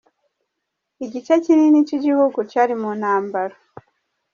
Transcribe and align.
Igice 1.05 1.33
kinini 1.43 1.79
c'igihugu 1.87 2.37
cari 2.51 2.73
mu 2.81 2.89
ntambara. 2.99 3.55